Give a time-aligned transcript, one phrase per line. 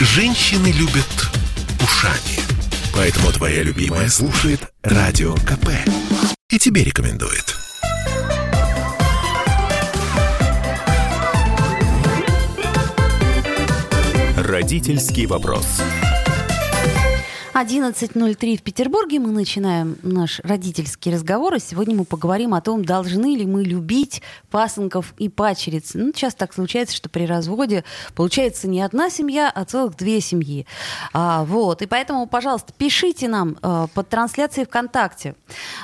[0.00, 1.28] Женщины любят
[1.82, 2.38] ушами.
[2.94, 5.70] Поэтому твоя любимая слушает Радио КП.
[6.50, 7.56] И тебе рекомендует.
[14.36, 15.82] Родительский вопрос.
[17.60, 19.18] 11.03 в Петербурге.
[19.18, 21.56] Мы начинаем наш родительский разговор.
[21.56, 25.90] И сегодня мы поговорим о том, должны ли мы любить пасынков и пачериц.
[25.94, 27.82] Ну, часто так случается, что при разводе
[28.14, 30.66] получается не одна семья, а целых две семьи.
[31.12, 31.82] А, вот.
[31.82, 35.34] И поэтому, пожалуйста, пишите нам а, под трансляцией ВКонтакте,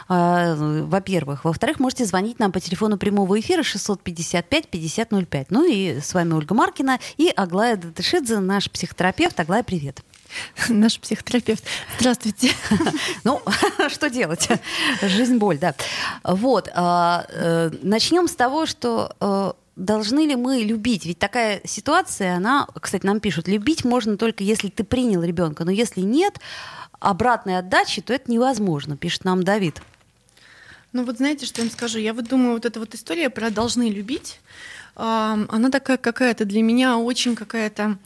[0.08, 1.44] а, во-первых.
[1.44, 5.46] Во-вторых, можете звонить нам по телефону прямого эфира 655-5005.
[5.50, 9.40] Ну и с вами Ольга Маркина и Аглая Датышидзе, наш психотерапевт.
[9.40, 10.04] Аглая, привет.
[10.68, 11.64] Наш психотерапевт.
[11.98, 12.50] Здравствуйте.
[13.24, 13.40] Ну,
[13.88, 14.48] что делать?
[15.02, 15.74] Жизнь боль, да.
[16.22, 16.68] Вот.
[16.74, 21.06] А, э, Начнем с того, что э, должны ли мы любить?
[21.06, 25.70] Ведь такая ситуация, она, кстати, нам пишут, любить можно только если ты принял ребенка, но
[25.70, 26.38] если нет
[27.00, 29.80] обратной отдачи, то это невозможно, пишет нам Давид.
[30.92, 31.98] Ну вот знаете, что я вам скажу?
[31.98, 34.40] Я вот думаю, вот эта вот история про «должны любить»,
[34.94, 37.98] она такая какая-то для меня очень какая-то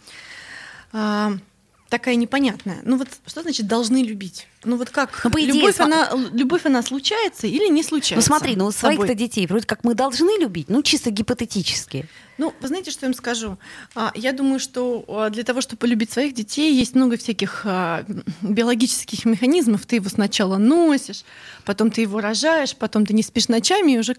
[1.89, 2.81] такая непонятная.
[2.85, 4.47] Ну вот что значит должны любить?
[4.65, 5.21] Ну вот как?
[5.25, 5.85] Ну, по идее, любовь, см...
[5.85, 8.17] она, любовь, она случается или не случается?
[8.17, 12.09] Ну смотри, ну своих-то детей вроде как мы должны любить, ну чисто гипотетически.
[12.39, 13.59] Ну, вы знаете, что я им скажу?
[13.97, 18.05] А, я думаю, что а, для того, чтобы полюбить своих детей, есть много всяких а,
[18.43, 19.85] биологических механизмов.
[19.87, 21.25] Ты его сначала носишь,
[21.65, 24.15] потом ты его рожаешь, потом ты не спишь ночами, и уже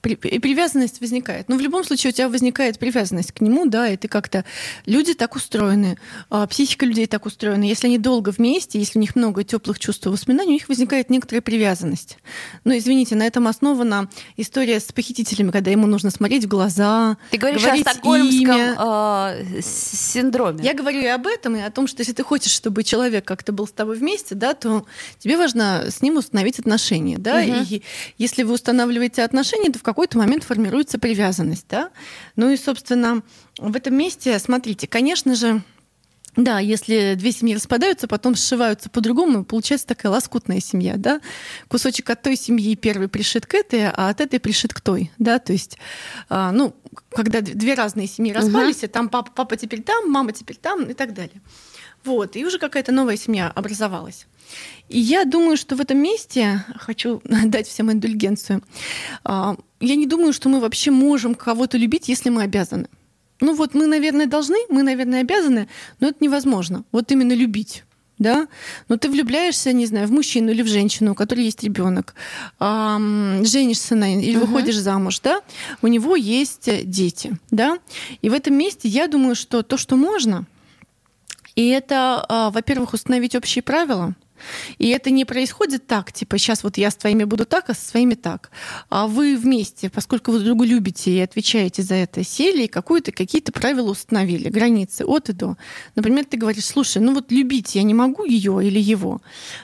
[0.00, 1.50] привязанность возникает.
[1.50, 4.46] Но в любом случае у тебя возникает привязанность к нему, да, и ты как-то...
[4.86, 5.98] Люди так устроены,
[6.48, 7.64] психика людей так устроена.
[7.64, 11.10] Если они долго вместе, если у них много теплых чувств и воспоминаний, у них возникает
[11.10, 12.18] некоторая привязанность.
[12.64, 17.38] Но, извините, на этом основана история с похитителями, когда ему нужно смотреть в глаза, Ты
[17.38, 20.64] говоришь говорить о стокгольмском э, синдроме.
[20.64, 23.52] Я говорю и об этом, и о том, что если ты хочешь, чтобы человек как-то
[23.52, 24.86] был с тобой вместе, да, то
[25.18, 27.18] тебе важно с ним установить отношения.
[27.18, 27.40] Да?
[27.40, 27.66] Угу.
[27.70, 27.82] И
[28.18, 31.66] если вы устанавливаете отношения, то в какой-то момент формируется привязанность.
[31.68, 31.90] Да?
[32.36, 33.22] Ну и, собственно,
[33.58, 35.62] в этом месте, смотрите, конечно же,
[36.38, 41.20] да, если две семьи распадаются, потом сшиваются по-другому, получается такая лоскутная семья, да.
[41.66, 45.40] Кусочек от той семьи первый пришит к этой, а от этой пришит к той, да.
[45.40, 45.78] То есть,
[46.28, 46.76] а, ну,
[47.10, 48.86] когда две разные семьи распались, угу.
[48.86, 51.42] и там папа, папа теперь там, мама теперь там и так далее.
[52.04, 54.28] Вот, и уже какая-то новая семья образовалась.
[54.88, 58.62] И я думаю, что в этом месте хочу дать всем индульгенцию.
[59.24, 62.88] А, я не думаю, что мы вообще можем кого-то любить, если мы обязаны.
[63.40, 65.68] Ну вот мы, наверное, должны, мы, наверное, обязаны,
[66.00, 66.84] но это невозможно.
[66.92, 67.84] Вот именно любить
[68.18, 68.48] да,
[68.88, 72.14] но ты влюбляешься, не знаю, в мужчину или в женщину, у которой есть ребенок,
[72.60, 74.46] эм, женишься на или uh-huh.
[74.46, 75.40] выходишь замуж, да,
[75.82, 77.78] у него есть дети, да,
[78.20, 80.46] и в этом месте я думаю, что то, что можно,
[81.54, 84.14] и это, э, во-первых, установить общие правила,
[84.78, 87.88] и это не происходит так, типа, сейчас вот я с твоими буду так, а со
[87.88, 88.50] своими так.
[88.88, 93.12] А вы вместе, поскольку вы друг друга любите и отвечаете за это, сели и какую-то,
[93.12, 95.56] какие-то правила установили, границы от и до.
[95.94, 99.20] Например, ты говоришь, слушай, ну вот любить я не могу ее или его,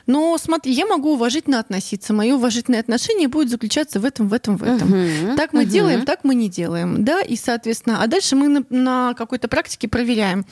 [0.06, 4.56] но смотри, я могу уважительно относиться, мое уважительное отношение будет заключаться в этом, в этом,
[4.56, 4.88] в этом.
[4.88, 5.70] Угу, так мы угу.
[5.70, 9.88] делаем, так мы не делаем, да, и, соответственно, а дальше мы на, на какой-то практике
[9.88, 10.44] проверяем,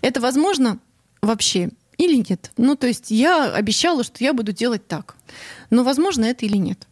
[0.00, 0.78] это возможно
[1.20, 2.50] вообще или нет.
[2.56, 5.16] Ну, то есть я обещала, что я буду делать так.
[5.70, 6.88] Но, возможно, это или нет.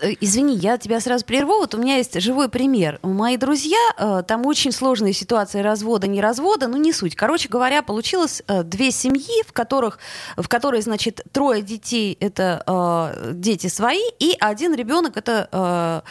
[0.00, 1.58] Э, извини, я тебя сразу прерву.
[1.58, 2.98] Вот у меня есть живой пример.
[3.02, 7.14] Мои друзья, э, там очень сложная ситуация развода, не развода, ну не суть.
[7.14, 9.98] Короче говоря, получилось э, две семьи, в которых,
[10.36, 16.02] в которой, значит, трое детей это дети свои, и один ребенок это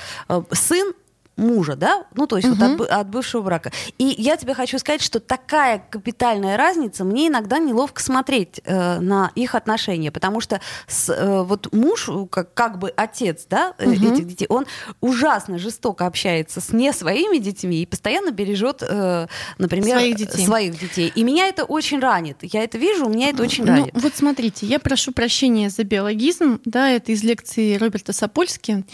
[0.52, 0.94] сын
[1.40, 2.58] мужа, да, ну то есть угу.
[2.58, 3.72] вот от, от бывшего брака.
[3.98, 9.32] И я тебе хочу сказать, что такая капитальная разница, мне иногда неловко смотреть э, на
[9.36, 13.92] их отношения, потому что с, э, вот муж, как, как бы отец, да, угу.
[13.92, 14.66] этих детей, он
[15.02, 19.28] ужасно жестоко общается с не своими детьми и постоянно бережет, э,
[19.58, 20.46] например, своих детей.
[20.46, 21.12] своих детей.
[21.16, 22.38] И меня это очень ранит.
[22.42, 23.92] Я это вижу, меня это очень ну, ранит.
[23.94, 28.86] Вот смотрите, я прошу прощения за биологизм, да, это из лекции Роберта Сапольски.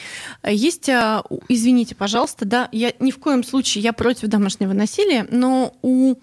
[0.45, 5.27] Есть, а, извините, пожалуйста, пожалуйста, да, я ни в коем случае, я против домашнего насилия,
[5.29, 6.15] но у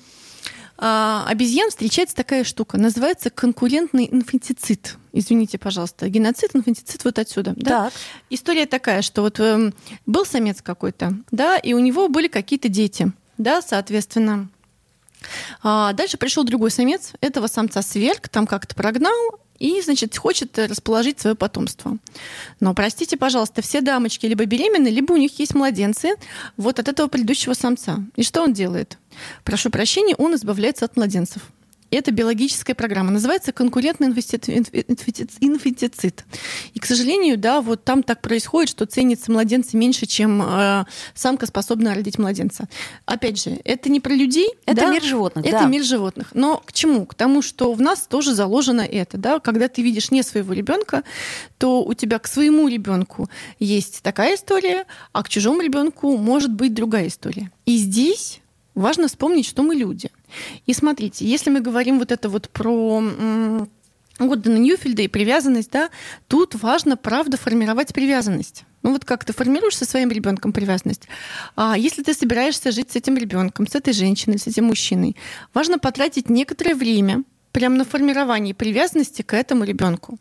[0.78, 4.96] а, обезьян встречается такая штука, называется конкурентный инфантицид.
[5.12, 7.52] Извините, пожалуйста, геноцид, инфантицид вот отсюда.
[7.56, 7.84] Да?
[7.84, 7.92] Так.
[8.30, 9.72] История такая, что вот э,
[10.06, 14.48] был самец какой-то, да, и у него были какие-то дети, да, соответственно.
[15.62, 21.20] А дальше пришел другой самец, этого самца сверг, там как-то прогнал, и, значит, хочет расположить
[21.20, 21.98] свое потомство.
[22.58, 26.16] Но, простите, пожалуйста, все дамочки либо беременны, либо у них есть младенцы
[26.56, 28.04] вот от этого предыдущего самца.
[28.16, 28.98] И что он делает?
[29.44, 31.42] Прошу прощения, он избавляется от младенцев.
[31.92, 33.10] Это биологическая программа.
[33.10, 36.14] Называется конкурентный инфицит.
[36.72, 41.46] И, к сожалению, да, вот там так происходит, что ценятся младенцы меньше, чем э, самка
[41.46, 42.66] способна родить младенца.
[43.04, 44.48] Опять же, это не про людей.
[44.64, 44.90] Это да?
[44.90, 45.44] мир животных.
[45.44, 45.66] Это да.
[45.66, 46.28] мир животных.
[46.32, 47.04] Но к чему?
[47.04, 49.18] К тому, что в нас тоже заложено это.
[49.18, 49.38] Да?
[49.38, 51.02] Когда ты видишь не своего ребенка,
[51.58, 53.28] то у тебя к своему ребенку
[53.58, 57.50] есть такая история, а к чужому ребенку может быть другая история.
[57.66, 58.41] И здесь
[58.74, 60.10] важно вспомнить, что мы люди.
[60.66, 63.02] И смотрите, если мы говорим вот это вот про
[64.18, 65.90] Гордона Ньюфельда и привязанность, да,
[66.28, 68.64] тут важно, правда, формировать привязанность.
[68.82, 71.08] Ну вот как ты формируешь со своим ребенком привязанность.
[71.54, 75.16] А если ты собираешься жить с этим ребенком, с этой женщиной, с этим мужчиной,
[75.54, 77.22] важно потратить некоторое время
[77.52, 80.18] прямо на формирование привязанности к этому ребенку.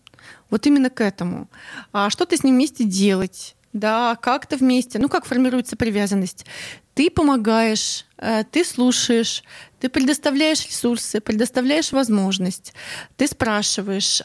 [0.49, 1.49] Вот именно к этому.
[1.91, 3.55] А что ты с ним вместе делать?
[3.73, 4.99] Да, как-то вместе.
[4.99, 6.45] Ну, как формируется привязанность?
[6.93, 9.43] Ты помогаешь, э, ты слушаешь,
[9.79, 12.73] ты предоставляешь ресурсы, предоставляешь возможность,
[13.17, 14.21] ты спрашиваешь,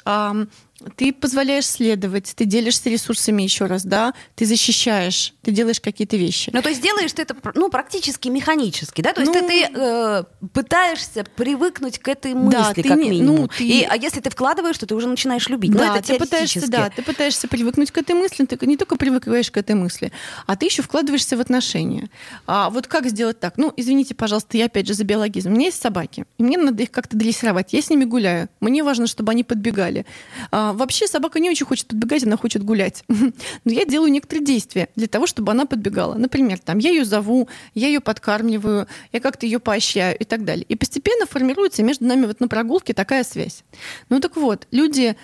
[0.96, 6.50] ты позволяешь следовать, ты делишься ресурсами еще раз, да, ты защищаешь, ты делаешь какие-то вещи.
[6.52, 9.12] Ну, то есть делаешь ты это ну, практически механически, да?
[9.12, 13.36] То есть ну, ты, ты э, пытаешься привыкнуть к этой мысли, да, как не, минимум.
[13.36, 13.66] Ну, ты...
[13.66, 15.72] И, а если ты вкладываешь, то ты уже начинаешь любить.
[15.72, 18.96] Да, ну, это ты пытаешься, да, ты пытаешься привыкнуть к этой мысли, ты не только
[18.96, 20.12] привыкаешь к этой мысли,
[20.46, 22.10] а ты еще вкладываешься в отношения.
[22.46, 23.54] А вот как сделать так?
[23.56, 25.50] Ну, извините, пожалуйста, я опять же за биологизм.
[25.50, 27.72] У меня есть собаки, и мне надо их как-то дрессировать.
[27.72, 28.48] Я с ними гуляю.
[28.60, 30.04] Мне важно, чтобы они подбегали.
[30.50, 33.04] А, вообще собака не очень хочет подбегать, она хочет гулять.
[33.08, 36.14] Но я делаю некоторые действия для того, чтобы она подбегала.
[36.14, 40.64] Например, там, я ее зову, я ее подкармливаю, я как-то ее поощряю и так далее.
[40.68, 43.64] И постепенно формируется между нами вот на прогулке такая связь.
[44.08, 45.16] Ну так вот, люди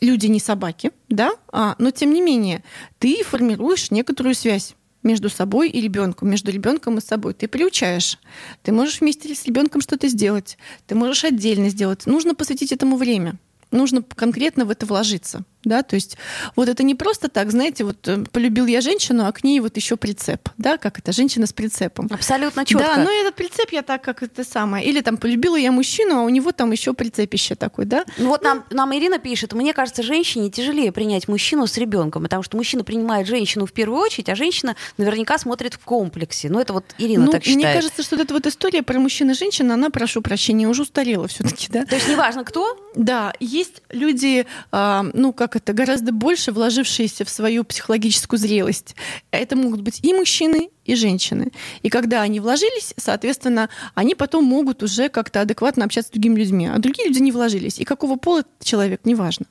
[0.00, 2.62] люди не собаки, да, а, но тем не менее
[2.98, 4.74] ты формируешь некоторую связь
[5.06, 7.32] между собой и ребенком, между ребенком и собой.
[7.32, 8.18] Ты приучаешь.
[8.62, 10.58] Ты можешь вместе с ребенком что-то сделать.
[10.86, 12.06] Ты можешь отдельно сделать.
[12.06, 13.36] Нужно посвятить этому время.
[13.76, 16.16] Нужно конкретно в это вложиться да, то есть
[16.54, 19.76] вот это не просто так, знаете, вот э, полюбил я женщину, а к ней вот
[19.76, 22.08] еще прицеп, да, как это, женщина с прицепом.
[22.10, 22.84] Абсолютно четко.
[22.84, 26.22] Да, ну этот прицеп я так, как это самое, или там полюбила я мужчину, а
[26.22, 28.04] у него там еще прицепище такой, да.
[28.16, 32.44] Ну, вот нам, нам Ирина пишет, мне кажется, женщине тяжелее принять мужчину с ребенком, потому
[32.44, 36.48] что мужчина принимает женщину в первую очередь, а женщина наверняка смотрит в комплексе.
[36.48, 37.64] Ну это вот Ирина ну, так считает.
[37.64, 41.26] Мне кажется, что эта вот история про мужчин и женщин, она, прошу прощения, уже устарела
[41.26, 41.84] все-таки, да.
[41.84, 42.78] То есть неважно кто?
[42.94, 48.94] Да, есть люди, а, ну как это, гораздо больше вложившиеся в свою психологическую зрелость.
[49.30, 51.52] Это могут быть и мужчины, и женщины.
[51.82, 56.66] И когда они вложились, соответственно, они потом могут уже как-то адекватно общаться с другими людьми.
[56.66, 57.78] А другие люди не вложились.
[57.78, 59.46] И какого пола человек, неважно.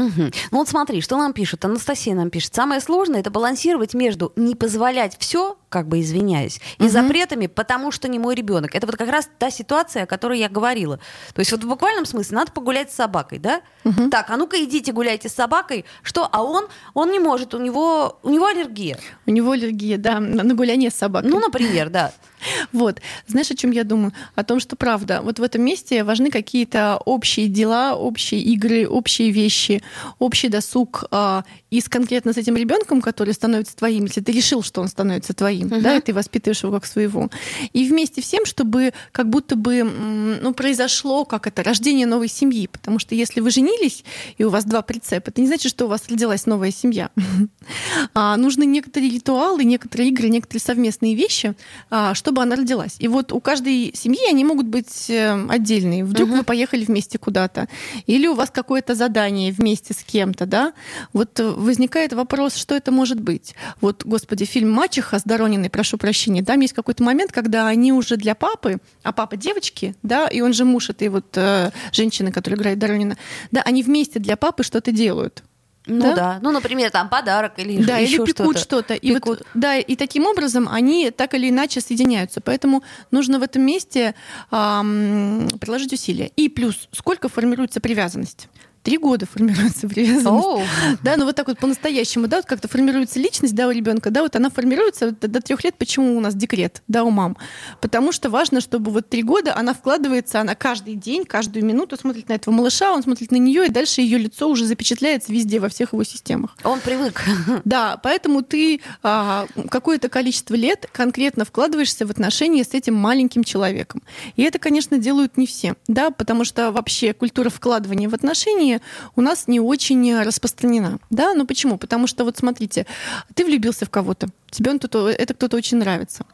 [0.00, 0.30] Угу.
[0.50, 1.64] Ну вот смотри, что нам пишут.
[1.64, 2.54] Анастасия нам пишет.
[2.54, 6.90] Самое сложное это балансировать между не позволять все, как бы извиняюсь, и угу.
[6.90, 8.74] запретами, потому что не мой ребенок.
[8.74, 10.98] Это вот как раз та ситуация, о которой я говорила.
[11.34, 13.60] То есть вот в буквальном смысле надо погулять с собакой, да?
[13.84, 14.10] Угу.
[14.10, 15.84] Так, а ну-ка идите гуляйте с собакой.
[16.02, 16.28] Что?
[16.30, 18.98] А он, он не может, у него, у него аллергия.
[19.26, 21.30] У него аллергия, да, на, гуляние с собакой.
[21.30, 22.12] Ну, например, да.
[22.72, 23.00] Вот.
[23.26, 24.12] Знаешь, о чем я думаю?
[24.34, 29.30] О том, что правда, вот в этом месте важны какие-то общие дела, общие игры, общие
[29.30, 29.82] вещи,
[30.18, 34.62] общий досуг а, и с конкретно с этим ребенком, который становится твоим, если ты решил,
[34.62, 35.80] что он становится твоим, uh-huh.
[35.80, 37.30] да, и ты воспитываешь его как своего.
[37.72, 42.66] И вместе всем, чтобы как будто бы ну, произошло как это рождение новой семьи.
[42.66, 44.04] Потому что если вы женились,
[44.36, 47.10] и у вас два прицепа, это не значит, что у вас родилась новая семья.
[48.14, 51.54] а, нужны некоторые ритуалы, некоторые игры, некоторые совместные вещи,
[51.88, 52.96] а, чтобы она родилась.
[52.98, 56.04] И вот у каждой семьи они могут быть э, отдельные.
[56.04, 56.38] Вдруг uh-huh.
[56.38, 57.68] вы поехали вместе куда-то,
[58.06, 60.72] или у вас какое-то задание вместе с кем-то, да,
[61.12, 63.54] вот возникает вопрос, что это может быть.
[63.80, 68.16] Вот, господи, фильм «Мачеха» с Дорониной, прошу прощения, там есть какой-то момент, когда они уже
[68.16, 72.58] для папы, а папа девочки, да, и он же муж этой вот э, женщины, которая
[72.58, 73.16] играет Доронина,
[73.50, 75.42] да, они вместе для папы что-то делают.
[75.86, 76.14] Ну да?
[76.14, 78.94] да, ну, например, там подарок или да, еще или пекут что-то.
[78.94, 82.40] И вот, да, и таким образом они так или иначе соединяются.
[82.40, 84.14] Поэтому нужно в этом месте
[84.50, 86.30] эм, приложить усилия.
[86.36, 88.48] И плюс, сколько формируется привязанность?
[88.82, 90.46] Три года формируется привязанность.
[90.46, 90.62] Oh.
[91.02, 94.22] Да, ну вот так вот по-настоящему, да, вот как-то формируется личность, да, у ребенка, да,
[94.22, 95.74] вот она формируется до, до трех лет.
[95.76, 97.36] Почему у нас декрет, да, у мам?
[97.80, 102.28] Потому что важно, чтобы вот три года она вкладывается, она каждый день, каждую минуту смотрит
[102.28, 105.68] на этого малыша, он смотрит на нее, и дальше ее лицо уже запечатляется везде во
[105.68, 106.56] всех его системах.
[106.64, 107.22] Он привык.
[107.64, 114.02] Да, поэтому ты а, какое-то количество лет конкретно вкладываешься в отношения с этим маленьким человеком.
[114.36, 118.80] И это, конечно, делают не все, да, потому что вообще культура вкладывания в отношения отношения
[119.16, 120.98] у нас не очень распространена.
[121.10, 121.34] Да?
[121.34, 121.78] Ну почему?
[121.78, 122.86] Потому что вот смотрите,
[123.34, 126.24] ты влюбился в кого-то, тебе он тут, это кто-то очень нравится.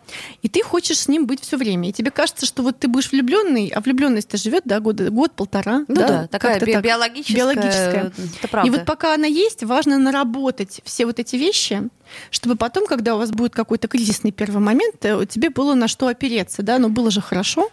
[0.43, 1.89] И ты хочешь с ним быть все время.
[1.89, 5.85] И тебе кажется, что вот ты будешь влюбленный, а влюбленность-то живет, да, год, год-полтора.
[5.89, 6.85] Ну да, да такая би- так.
[6.85, 7.37] биологическая.
[7.37, 8.13] биологическая.
[8.39, 8.69] Это правда.
[8.69, 11.89] И вот пока она есть, важно наработать все вот эти вещи,
[12.31, 16.07] чтобы потом, когда у вас будет какой-то кризисный первый момент, э, тебе было на что
[16.07, 17.71] опереться, да, но было же хорошо,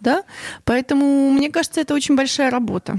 [0.00, 0.24] да?
[0.64, 2.98] Поэтому, мне кажется, это очень большая работа.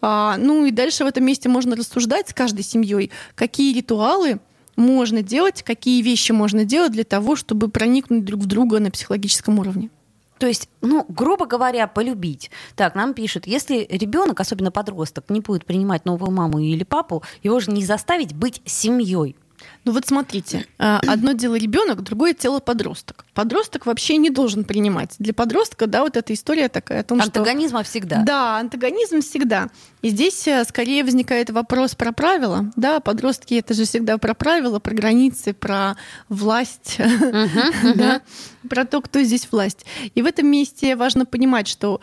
[0.00, 4.40] А, ну и дальше в этом месте можно рассуждать с каждой семьей, какие ритуалы
[4.76, 9.58] можно делать, какие вещи можно делать для того, чтобы проникнуть друг в друга на психологическом
[9.58, 9.90] уровне.
[10.38, 12.50] То есть, ну, грубо говоря, полюбить.
[12.74, 17.60] Так, нам пишут, если ребенок, особенно подросток, не будет принимать новую маму или папу, его
[17.60, 19.36] же не заставить быть семьей.
[19.84, 23.26] Ну вот смотрите, а, одно дело ребенок, другое дело подросток.
[23.34, 25.14] Подросток вообще не должен принимать.
[25.18, 27.90] Для подростка, да, вот эта история такая о том, Антагонизма что...
[27.90, 28.22] всегда.
[28.22, 29.68] Да, антагонизм всегда.
[30.00, 32.70] И здесь э, скорее возникает вопрос про правила.
[32.76, 35.96] Да, подростки это же всегда про правила, про границы, про
[36.30, 36.98] власть,
[37.94, 38.22] да,
[38.68, 39.84] про то, кто здесь власть.
[40.14, 42.00] И в этом месте важно понимать, что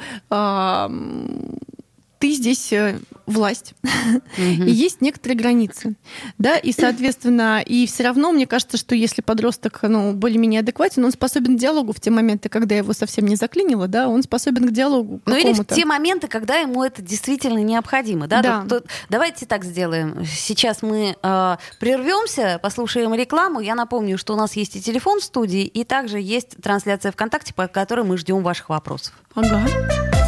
[2.21, 3.73] ты здесь э, власть,
[4.37, 5.95] и есть некоторые границы,
[6.37, 11.11] да, и, соответственно, и все равно мне кажется, что если подросток, ну, более-менее адекватен, он
[11.11, 14.71] способен к диалогу в те моменты, когда его совсем не заклинило, да, он способен к
[14.71, 15.19] диалогу.
[15.25, 18.43] Ну или в те моменты, когда ему это действительно необходимо, да.
[18.43, 18.61] да.
[18.61, 20.23] Тут, тут, давайте так сделаем.
[20.23, 23.61] Сейчас мы э, прервемся, послушаем рекламу.
[23.61, 27.55] Я напомню, что у нас есть и телефон в студии, и также есть трансляция ВКонтакте,
[27.55, 29.13] по которой мы ждем ваших вопросов.
[29.33, 30.20] Ага.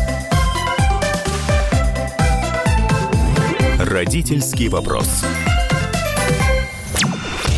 [3.84, 5.10] Родительский вопрос.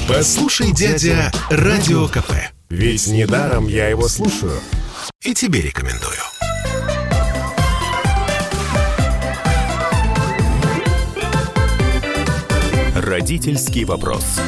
[0.07, 2.31] Послушай, дядя, Радио КП.
[2.67, 4.59] Ведь недаром я его слушаю.
[5.21, 6.17] И тебе рекомендую.
[12.95, 14.39] Родительский вопрос.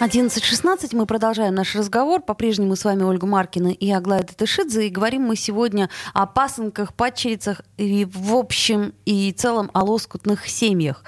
[0.00, 2.22] 11.16 мы продолжаем наш разговор.
[2.22, 4.86] По-прежнему с вами Ольга Маркина и Аглая Татышидзе.
[4.86, 11.02] И говорим мы сегодня о пасынках, падчерицах и в общем и целом о лоскутных семьях.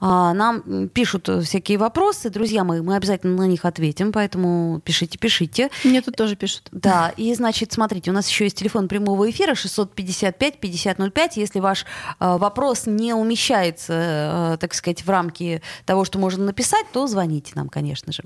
[0.00, 2.28] А, нам пишут всякие вопросы.
[2.28, 5.70] Друзья мои, мы обязательно на них ответим, поэтому пишите, пишите.
[5.82, 6.68] Мне тут тоже пишут.
[6.72, 11.30] Да, и значит, смотрите, у нас еще есть телефон прямого эфира 655-5005.
[11.36, 11.86] Если ваш
[12.20, 17.52] э, вопрос не умещается, э, так сказать, в рамки того, что можно написать, то звоните
[17.54, 18.25] нам, конечно же.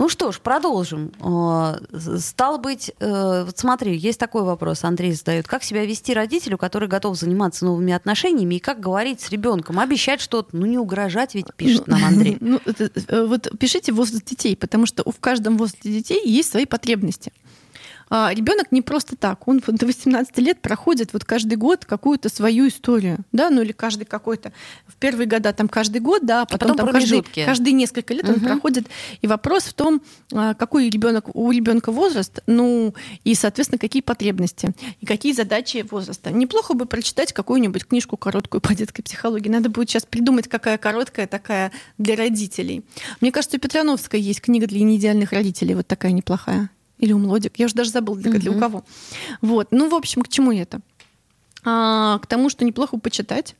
[0.00, 1.12] Ну что ж, продолжим.
[1.22, 1.76] Э,
[2.18, 5.46] стало быть, э, вот смотри, есть такой вопрос, Андрей задает.
[5.46, 9.78] Как себя вести родителю, который готов заниматься новыми отношениями, и как говорить с ребенком?
[9.78, 12.38] Обещать что-то, ну не угрожать ведь, пишет нам Андрей.
[12.40, 17.30] Ну, э, вот пишите возраст детей, потому что в каждом возрасте детей есть свои потребности
[18.10, 19.46] ребенок не просто так.
[19.46, 24.04] Он до 18 лет проходит вот каждый год какую-то свою историю, да, ну или каждый
[24.04, 24.52] какой-то.
[24.86, 28.14] В первые года там каждый год, да, а потом, а потом там каждый, каждые несколько
[28.14, 28.34] лет угу.
[28.34, 28.88] он проходит.
[29.22, 30.02] И вопрос в том,
[30.32, 36.30] а, какой ребенок у ребенка возраст, ну и, соответственно, какие потребности и какие задачи возраста.
[36.30, 39.48] Неплохо бы прочитать какую-нибудь книжку короткую по детской психологии.
[39.48, 42.84] Надо будет сейчас придумать, какая короткая такая для родителей.
[43.20, 46.70] Мне кажется, у Петрановской есть книга для неидеальных родителей, вот такая неплохая.
[47.00, 47.58] Или у Млодик.
[47.58, 48.84] Я уже даже забыла, для, для у кого.
[49.40, 49.68] Вот.
[49.70, 50.80] Ну, в общем, к чему это?
[51.64, 53.54] А, к тому, что неплохо почитать.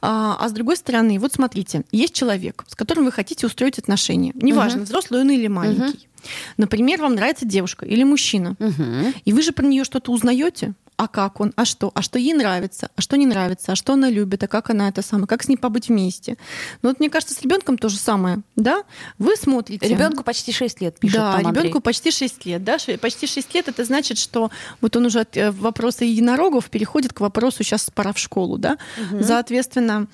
[0.00, 4.32] А, а с другой стороны, вот смотрите, есть человек, с которым вы хотите устроить отношения.
[4.34, 5.82] Неважно, uh взрослый он или маленький.
[5.98, 6.24] uh
[6.56, 8.56] Например, вам нравится девушка или мужчина.
[8.58, 12.18] uh И вы же про нее что-то узнаете а как он, а что, а что
[12.18, 15.26] ей нравится, а что не нравится, а что она любит, а как она это самое,
[15.26, 16.36] как с ней побыть вместе.
[16.82, 18.84] Ну вот мне кажется, с ребенком то же самое, да?
[19.18, 19.86] Вы смотрите.
[19.86, 23.84] Ребенку почти 6 лет, пишет Да, ребенку почти 6 лет, да, почти 6 лет это
[23.84, 28.18] значит, что вот он уже от э, вопроса единорогов переходит к вопросу сейчас пора в
[28.18, 29.22] школу, да, угу.
[29.22, 30.06] соответственно,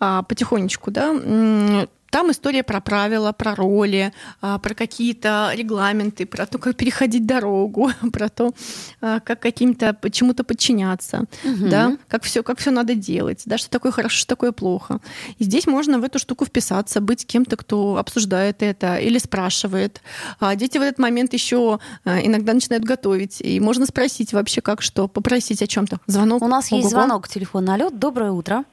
[0.00, 6.58] а, потихонечку, да, там история про правила, про роли, а, про какие-то регламенты, про то,
[6.58, 8.52] как переходить дорогу, про то,
[9.00, 11.68] а, как каким-то чему-то подчиняться, угу.
[11.68, 15.00] да, как все, как все надо делать, да, что такое хорошо, что такое плохо.
[15.38, 20.02] И здесь можно в эту штуку вписаться, быть кем-то, кто обсуждает это или спрашивает.
[20.38, 25.08] А дети в этот момент еще иногда начинают готовить, и можно спросить вообще, как что,
[25.08, 25.98] попросить о чем-то.
[26.06, 26.42] Звонок.
[26.42, 26.76] У нас Ого-го.
[26.76, 27.70] есть звонок, телефон.
[27.70, 28.64] Алло, доброе утро.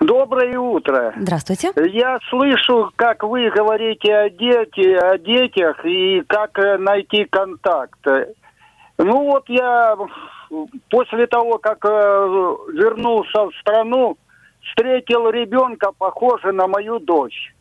[0.00, 1.14] Доброе утро.
[1.16, 1.72] Здравствуйте.
[1.90, 7.98] Я слышу, как вы говорите о, дети, о детях и как э, найти контакт.
[8.98, 9.96] Ну вот я
[10.90, 14.16] после того, как э, вернулся в страну,
[14.62, 17.54] встретил ребенка, похожего на мою дочь.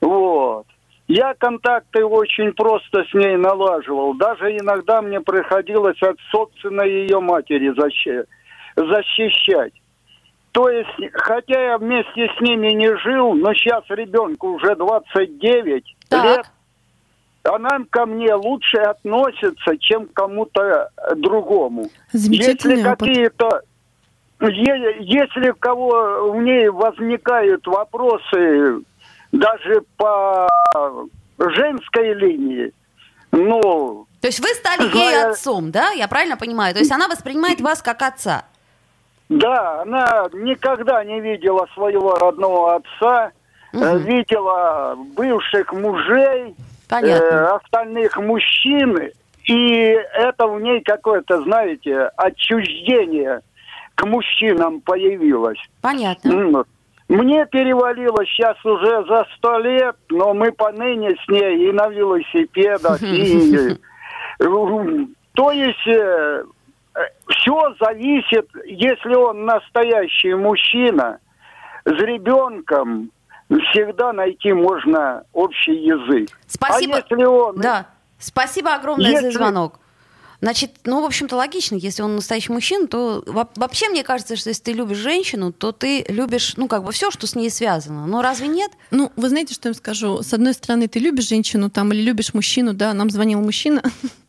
[0.00, 0.66] Вот.
[1.06, 4.14] Я контакты очень просто с ней налаживал.
[4.14, 7.72] Даже иногда мне приходилось от собственной ее матери
[8.76, 9.74] защищать.
[10.54, 16.24] То есть, хотя я вместе с ними не жил, но сейчас ребенку уже 29 Так.
[16.24, 16.46] лет,
[17.42, 21.90] она ко мне лучше относится, чем к кому-то другому.
[22.12, 23.62] Замечательный Если какие-то
[24.40, 28.84] если у кого у ней возникают вопросы
[29.32, 30.48] даже по
[31.38, 32.72] женской линии,
[33.32, 35.90] ну, То есть вы стали ей отцом, да?
[35.90, 36.74] Я правильно понимаю?
[36.74, 38.44] То есть она воспринимает вас как отца.
[39.28, 43.32] Да, она никогда не видела своего родного отца,
[43.72, 46.54] э, видела бывших мужей,
[46.88, 47.24] Понятно.
[47.24, 49.10] э, остальных мужчин,
[49.44, 53.40] и это в ней какое-то, знаете, отчуждение
[53.94, 55.58] к мужчинам появилось.
[55.80, 56.64] Понятно.
[57.08, 63.02] Мне перевалило сейчас уже за сто лет, но мы поныне с ней и на велосипедах,
[63.02, 63.76] и...
[64.38, 64.44] э,
[65.34, 65.86] То есть
[67.28, 71.18] все зависит, если он настоящий мужчина,
[71.84, 73.10] с ребенком
[73.48, 76.30] всегда найти можно общий язык.
[76.46, 76.96] Спасибо.
[76.96, 77.56] А если он...
[77.60, 77.86] Да.
[78.18, 79.80] Спасибо огромное за Если- звонок.
[80.40, 84.50] Значит, ну, в общем-то, логично, если он настоящий мужчина, то во- вообще мне кажется, что
[84.50, 88.06] если ты любишь женщину, то ты любишь, ну, как бы все, что с ней связано.
[88.06, 88.70] Ну, разве нет?
[88.90, 90.22] Ну, вы знаете, что я им скажу?
[90.22, 93.82] С одной стороны, ты любишь женщину там или любишь мужчину, да, нам звонил мужчина,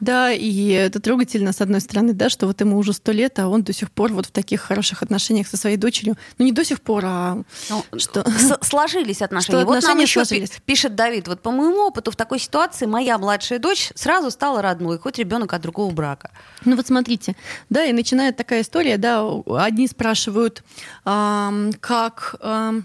[0.00, 3.48] да, и это трогательно, с одной стороны, да, что вот ему уже сто лет, а
[3.48, 6.16] он до сих пор вот в таких хороших отношениях со своей дочерью.
[6.38, 8.24] Ну, не до сих пор, а Ну, что...
[8.62, 9.58] сложились отношения.
[9.58, 10.50] Что вот нам отношения еще пи- сложились.
[10.64, 14.98] пишет Давид, вот по моему опыту в такой ситуации моя младшая дочь сразу стала родной,
[14.98, 16.30] хоть ребенок от другого брака.
[16.64, 17.36] Ну вот смотрите,
[17.70, 20.62] да, и начинает такая история, да, одни спрашивают,
[21.04, 22.84] ам, как, ам,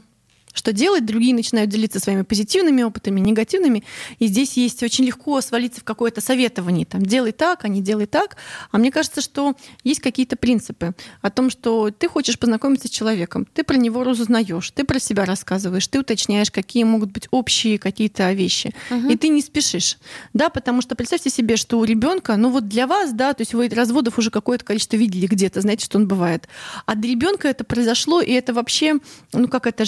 [0.57, 3.83] что делать, другие начинают делиться своими позитивными опытами, негативными,
[4.19, 8.07] и здесь есть очень легко свалиться в какое-то советование, там, делай так, а не делай
[8.07, 8.37] так,
[8.71, 13.47] а мне кажется, что есть какие-то принципы о том, что ты хочешь познакомиться с человеком,
[13.53, 18.31] ты про него разузнаешь, ты про себя рассказываешь, ты уточняешь, какие могут быть общие какие-то
[18.33, 18.73] вещи,
[19.09, 19.97] и ты не спешишь,
[20.33, 23.53] да, потому что представьте себе, что у ребенка, ну вот для вас, да, то есть
[23.53, 26.47] вы разводов уже какое-то количество видели где-то, знаете, что он бывает,
[26.85, 28.95] а для ребенка это произошло, и это вообще,
[29.33, 29.85] ну как это,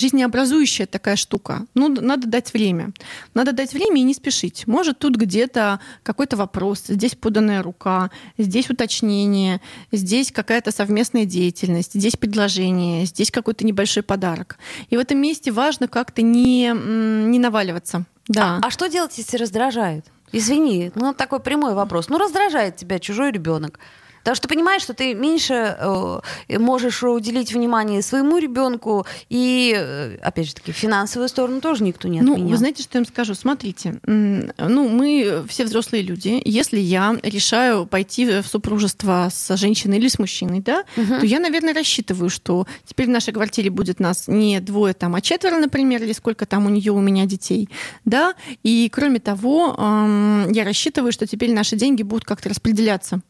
[0.59, 1.65] жизнеобразующая такая штука.
[1.73, 2.91] Ну, надо дать время.
[3.33, 4.67] Надо дать время и не спешить.
[4.67, 12.15] Может, тут где-то какой-то вопрос, здесь поданная рука, здесь уточнение, здесь какая-то совместная деятельность, здесь
[12.15, 14.57] предложение, здесь какой-то небольшой подарок.
[14.89, 18.05] И в этом месте важно как-то не, не наваливаться.
[18.27, 18.59] Да.
[18.61, 20.05] А, а что делать, если раздражает?
[20.31, 22.09] Извини, ну такой прямой вопрос.
[22.09, 23.79] Ну раздражает тебя чужой ребенок.
[24.19, 26.19] Потому что ты понимаешь, что ты меньше э,
[26.59, 32.21] можешь уделить внимание своему ребенку, и, э, опять же таки, финансовую сторону тоже никто не
[32.21, 32.51] Ну, отменял.
[32.51, 33.33] вы знаете, что я им скажу?
[33.35, 36.41] Смотрите, ну, мы все взрослые люди.
[36.45, 41.73] Если я решаю пойти в супружество с женщиной или с мужчиной, да, то я, наверное,
[41.73, 46.13] рассчитываю, что теперь в нашей квартире будет нас не двое, там, а четверо, например, или
[46.13, 47.69] сколько там у нее у меня детей,
[48.05, 48.33] да.
[48.63, 53.21] И кроме того, эм, я рассчитываю, что теперь наши деньги будут как-то распределяться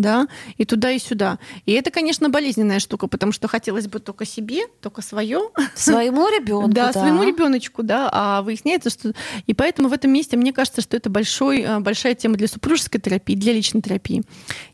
[0.00, 1.38] да, и туда, и сюда.
[1.66, 6.70] И это, конечно, болезненная штука, потому что хотелось бы только себе, только свое, Своему ребенку.
[6.70, 9.12] да, своему ребеночку, да, а выясняется, что...
[9.46, 13.00] И поэтому в этом месте мне кажется, что это большой, э, большая тема для супружеской
[13.00, 14.22] терапии, для личной терапии.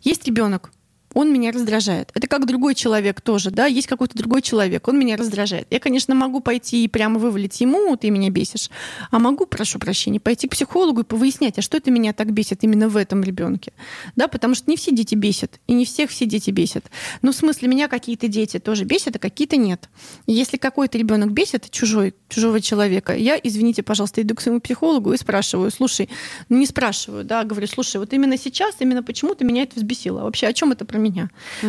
[0.02, 0.70] Есть ребенок,
[1.16, 2.10] он меня раздражает.
[2.12, 5.66] Это как другой человек тоже, да, есть какой-то другой человек, он меня раздражает.
[5.70, 8.68] Я, конечно, могу пойти и прямо вывалить ему, ты меня бесишь,
[9.10, 12.64] а могу, прошу прощения, пойти к психологу и повыяснять, а что это меня так бесит
[12.64, 13.72] именно в этом ребенке,
[14.14, 16.84] да, потому что не все дети бесят, и не всех все дети бесят.
[17.22, 19.88] Ну, в смысле, меня какие-то дети тоже бесят, а какие-то нет.
[20.26, 25.14] И если какой-то ребенок бесит чужой, чужого человека, я, извините, пожалуйста, иду к своему психологу
[25.14, 26.10] и спрашиваю, слушай,
[26.50, 30.20] ну не спрашиваю, да, говорю, слушай, вот именно сейчас, именно почему-то меня это взбесило.
[30.20, 31.05] Вообще, о чем это про меня?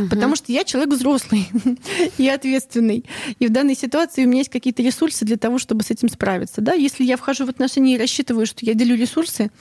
[0.09, 1.49] Потому что я человек взрослый
[2.17, 3.05] и ответственный.
[3.39, 6.61] И в данной ситуации у меня есть какие-то ресурсы для того, чтобы с этим справиться.
[6.61, 6.73] Да?
[6.73, 9.51] Если я вхожу в отношения и рассчитываю, что я делю ресурсы,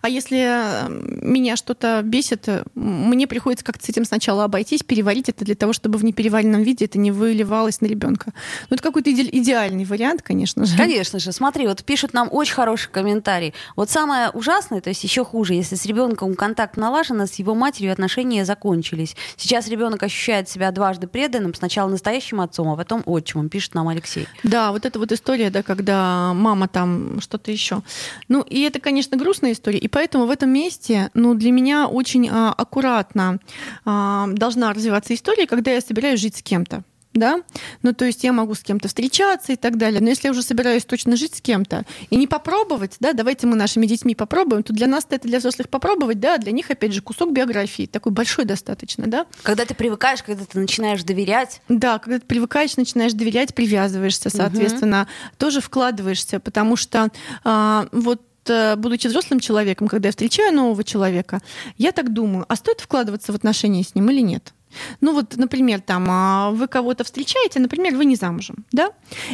[0.00, 5.28] а если э, меня что-то бесит, э, мне приходится как-то с этим сначала обойтись, переварить
[5.28, 8.32] это для того, чтобы в непереваренном виде это не выливалось на ребенка.
[8.70, 10.76] Ну, это какой-то иде- идеальный вариант, конечно же.
[10.76, 13.54] Конечно же, смотри, вот пишут нам очень хороший комментарий.
[13.74, 17.54] Вот самое ужасное, то есть еще хуже, если с ребенком контакт налажен, а с его
[17.54, 19.16] матерью отношения закончились.
[19.36, 24.28] Сейчас ребенок ощущает себя дважды преданным, сначала настоящим отцом, а потом отчимом, пишет нам Алексей.
[24.42, 27.82] Да, вот эта вот история, да, когда мама там что-то еще.
[28.28, 29.78] Ну, и это, конечно, грустная история.
[29.78, 33.38] И поэтому в этом месте, ну, для меня очень а, аккуратно
[33.84, 36.82] а, должна развиваться история, когда я собираюсь жить с кем-то.
[37.16, 37.42] Да,
[37.82, 40.42] ну то есть я могу с кем-то встречаться и так далее, но если я уже
[40.42, 44.72] собираюсь точно жить с кем-то и не попробовать, да, давайте мы нашими детьми попробуем, то
[44.72, 48.12] для нас это для взрослых попробовать, да, а для них опять же кусок биографии, такой
[48.12, 49.26] большой достаточно, да.
[49.42, 51.60] Когда ты привыкаешь, когда ты начинаешь доверять.
[51.68, 55.36] Да, когда ты привыкаешь, начинаешь доверять, привязываешься, соответственно, угу.
[55.38, 57.10] тоже вкладываешься, потому что
[57.44, 61.40] а, вот э, будучи взрослым человеком, когда я встречаю нового человека,
[61.78, 64.52] я так думаю, а стоит вкладываться в отношения с ним или нет?
[65.00, 68.92] Ну вот, например, там а, вы кого-то встречаете, например, вы не замужем, да?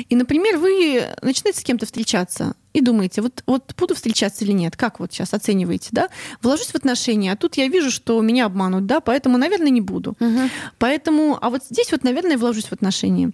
[0.08, 4.76] И, например, вы начинаете с кем-то встречаться и думаете, вот, вот буду встречаться или нет,
[4.76, 6.08] как вот сейчас оцениваете, да?
[6.42, 10.16] Вложусь в отношения, а тут я вижу, что меня обманут, да, поэтому, наверное, не буду.
[10.20, 10.40] Угу.
[10.78, 13.32] Поэтому, а вот здесь вот, наверное, вложусь в отношения.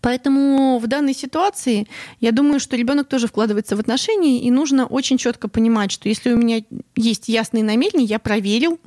[0.00, 1.88] Поэтому в данной ситуации
[2.20, 6.32] я думаю, что ребенок тоже вкладывается в отношения, и нужно очень четко понимать, что если
[6.32, 6.62] у меня
[6.94, 8.78] есть ясные намерения, я проверил,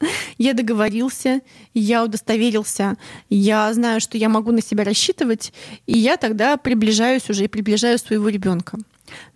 [0.38, 1.40] я договорился,
[1.74, 2.96] я удостоверился,
[3.28, 5.52] я знаю, что я могу на себя рассчитывать,
[5.86, 8.78] и я тогда приближаюсь уже и приближаю своего ребенка.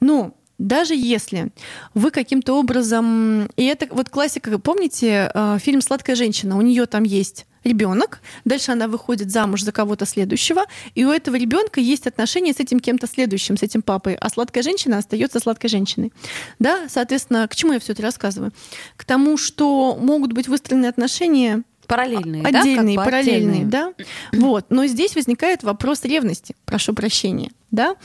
[0.01, 1.49] Но даже если
[1.95, 3.47] вы каким-то образом...
[3.57, 6.57] И это вот классика, помните э, фильм «Сладкая женщина»?
[6.57, 11.37] У нее там есть ребенок, дальше она выходит замуж за кого-то следующего, и у этого
[11.37, 15.71] ребенка есть отношения с этим кем-то следующим, с этим папой, а сладкая женщина остается сладкой
[15.71, 16.13] женщиной.
[16.59, 18.53] Да, соответственно, к чему я все это рассказываю?
[18.97, 23.05] К тому, что могут быть выстроены отношения Параллельные, отдельные, да?
[23.05, 23.93] параллельные, да.
[24.33, 24.67] Вот.
[24.71, 27.97] Но здесь возникает вопрос ревности, прошу прощения, да.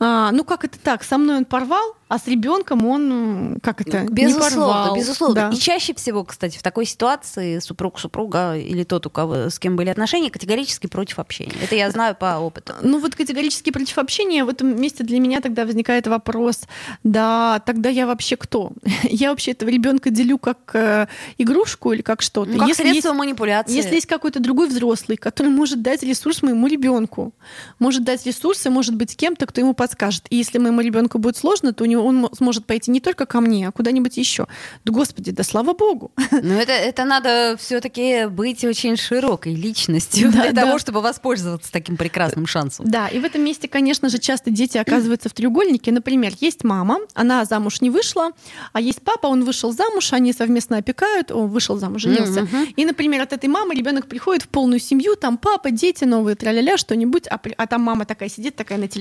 [0.00, 1.04] А, ну как это так?
[1.04, 4.96] Со мной он порвал, а с ребенком он как это безусловно, не порвал.
[4.96, 5.34] безусловно.
[5.34, 5.50] Да.
[5.54, 9.76] И чаще всего, кстати, в такой ситуации супруг супруга или тот, у кого с кем
[9.76, 11.52] были отношения, категорически против общения.
[11.62, 12.72] Это я знаю по опыту.
[12.82, 16.62] Ну вот категорически против общения в этом месте для меня тогда возникает вопрос:
[17.04, 18.72] да, тогда я вообще кто?
[19.02, 22.50] я вообще этого ребенка делю как э, игрушку или как что-то?
[22.50, 23.76] Ну, как если средство есть, манипуляции.
[23.76, 27.34] Если есть какой-то другой взрослый, который может дать ресурс моему ребенку,
[27.78, 30.26] может дать ресурсы, может быть кем-то, кто ему подскажет.
[30.30, 33.40] И если моему ребенку будет сложно, то у него он сможет пойти не только ко
[33.40, 34.46] мне, а куда-нибудь еще.
[34.84, 36.12] Да, господи, да слава богу.
[36.30, 40.62] Но это, это надо все-таки быть очень широкой личностью да, для да.
[40.62, 42.88] того, чтобы воспользоваться таким прекрасным шансом.
[42.88, 45.90] Да, и в этом месте, конечно же, часто дети оказываются в треугольнике.
[45.90, 48.30] Например, есть мама, она замуж не вышла,
[48.72, 52.40] а есть папа, он вышел замуж, они совместно опекают, он вышел замуж, женился.
[52.40, 52.74] Mm-hmm.
[52.76, 56.76] И, например, от этой мамы ребенок приходит в полную семью, там папа, дети новые, траля-ля,
[56.76, 58.97] что-нибудь, а, а там мама такая сидит, такая на телефоне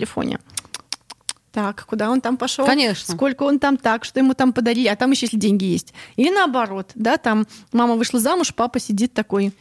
[1.57, 3.15] так, куда он там пошел, Конечно.
[3.15, 5.91] сколько он там так, что ему там подарили, а там еще если деньги есть.
[6.15, 9.51] Или наоборот, да, там мама вышла замуж, папа сидит такой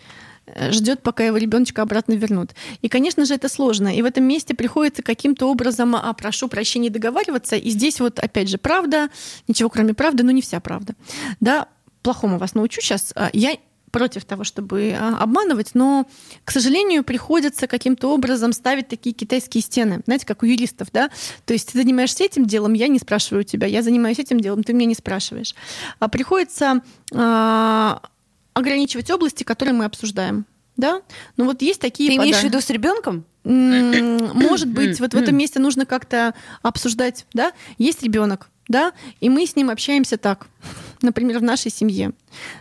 [0.44, 2.54] э, ждет, пока его ребеночка обратно вернут.
[2.82, 3.96] И, конечно же, это сложно.
[3.96, 7.56] И в этом месте приходится каким-то образом, а, прошу прощения, договариваться.
[7.56, 9.08] И здесь вот, опять же, правда,
[9.48, 10.94] ничего кроме правды, но не вся правда.
[11.40, 11.66] Да,
[12.02, 13.14] плохому вас научу сейчас.
[13.16, 13.56] А, я
[13.98, 16.06] против того, чтобы а, обманывать, но,
[16.44, 21.08] к сожалению, приходится каким-то образом ставить такие китайские стены, знаете, как у юристов, да?
[21.46, 24.74] То есть ты занимаешься этим делом, я не спрашиваю тебя, я занимаюсь этим делом, ты
[24.74, 25.54] меня не спрашиваешь.
[25.98, 26.82] А приходится
[27.14, 28.02] а,
[28.52, 30.44] ограничивать области, которые мы обсуждаем.
[30.76, 31.00] Да?
[31.38, 32.10] Ну вот есть такие...
[32.10, 33.24] Ты имеешь в виду с ребенком?
[33.44, 37.52] Может быть, вот в этом месте нужно как-то обсуждать, да?
[37.78, 40.48] Есть ребенок, да, и мы с ним общаемся так,
[41.02, 42.12] например, в нашей семье,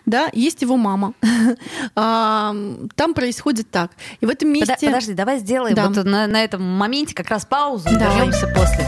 [0.06, 1.13] да, есть его мама,
[1.95, 4.76] там происходит так, и в этом месте...
[4.82, 5.88] Подожди, давай сделаем да.
[5.88, 8.88] вот на, на этом моменте как раз паузу, вернемся после.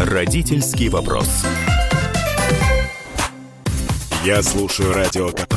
[0.00, 1.28] Родительский вопрос.
[4.24, 5.54] Я слушаю радио КП,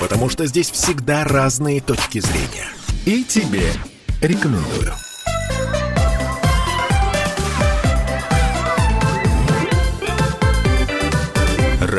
[0.00, 2.68] потому что здесь всегда разные точки зрения,
[3.06, 3.72] и тебе
[4.20, 4.92] рекомендую.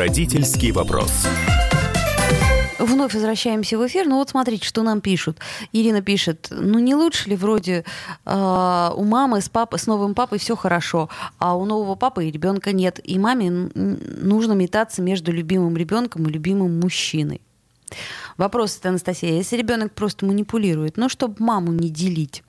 [0.00, 1.26] Родительский вопрос.
[2.78, 4.06] Вновь возвращаемся в эфир.
[4.08, 5.36] Ну вот смотрите, что нам пишут.
[5.72, 7.84] Ирина пишет, ну не лучше ли вроде
[8.24, 12.30] э, у мамы с папой, с новым папой все хорошо, а у нового папы и
[12.30, 17.42] ребенка нет, и маме нужно метаться между любимым ребенком и любимым мужчиной.
[18.38, 19.32] Вопрос это Анастасия.
[19.32, 22.42] Если ребенок просто манипулирует, ну чтобы маму не делить,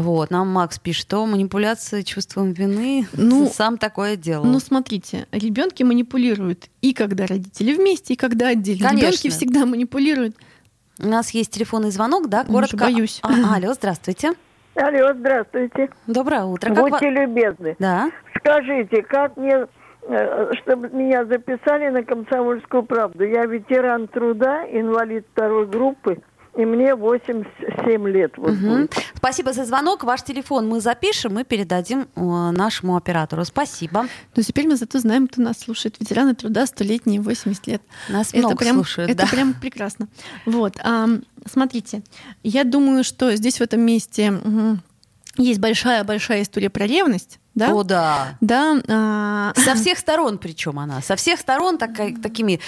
[0.00, 4.44] вот, нам Макс пишет, что манипуляция чувством вины, ну, сам такое делал.
[4.44, 8.88] Ну, смотрите, ребенки манипулируют и когда родители вместе, и когда отдельно.
[8.88, 9.06] Конечно.
[9.06, 10.36] Ребенки всегда манипулируют.
[10.98, 12.76] У нас есть телефонный звонок, да, коротко.
[12.76, 13.20] Уже боюсь.
[13.22, 14.32] А, алло, здравствуйте.
[14.74, 15.90] Алло, здравствуйте.
[16.06, 16.74] Доброе утро.
[16.74, 17.10] Как Будьте ва...
[17.10, 17.76] любезны.
[17.78, 18.10] Да.
[18.38, 19.66] Скажите, как мне,
[20.02, 23.24] э, чтобы меня записали на комсомольскую правду?
[23.24, 26.18] Я ветеран труда, инвалид второй группы
[26.56, 28.32] и мне 87 лет.
[28.36, 28.94] Вот будет.
[29.14, 30.04] Спасибо за звонок.
[30.04, 33.44] Ваш телефон мы запишем и передадим э, нашему оператору.
[33.44, 34.06] Спасибо.
[34.34, 35.96] Но теперь мы зато знаем, кто нас слушает.
[36.00, 37.82] Ветераны труда, столетние, 80 лет.
[38.08, 39.28] Нас это много прям, слушают, это да.
[39.28, 40.08] прям прекрасно.
[40.46, 42.02] Вот, ам, смотрите,
[42.42, 44.80] я думаю, что здесь в этом месте мгм,
[45.38, 47.72] есть большая-большая история про ревность, да?
[47.72, 48.36] О, да.
[48.40, 51.00] Да, а, Со всех сторон причем она.
[51.00, 52.60] Со всех сторон такая- такими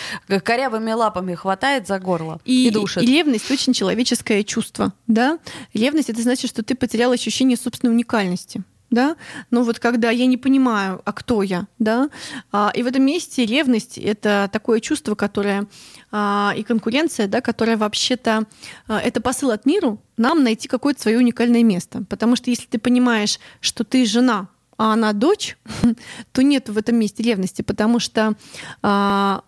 [0.43, 3.03] корявыми лапами хватает за горло и, и, душит.
[3.03, 5.39] и ревность очень человеческое чувство, да?
[5.75, 8.63] Ревность это значит, что ты потерял ощущение собственной уникальности.
[8.91, 9.17] Да?
[9.51, 12.09] Но вот когда я не понимаю, а кто я, да,
[12.53, 15.67] А, и в этом месте ревность это такое чувство, которое
[16.11, 18.47] а, и конкуренция, да, которая вообще-то
[18.87, 22.79] а, это посыл от миру нам найти какое-то свое уникальное место, потому что если ты
[22.79, 24.49] понимаешь, что ты жена,
[24.79, 25.59] а она дочь,
[26.33, 28.35] то нет в этом месте ревности, потому что
[28.83, 29.43] а,